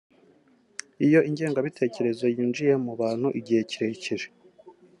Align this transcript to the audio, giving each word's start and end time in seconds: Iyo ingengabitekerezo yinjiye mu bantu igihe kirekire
Iyo 1.05 1.19
ingengabitekerezo 1.29 2.25
yinjiye 2.35 2.73
mu 2.85 2.93
bantu 3.01 3.27
igihe 3.39 3.61
kirekire 3.69 4.25